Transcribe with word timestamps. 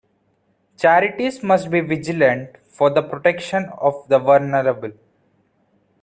Charities 0.77 1.43
must 1.43 1.69
be 1.69 1.79
vigilant 1.79 2.55
for 2.65 2.89
the 2.89 3.03
protection 3.03 3.65
of 3.77 4.07
the 4.07 4.17
vulnerable. 4.17 4.93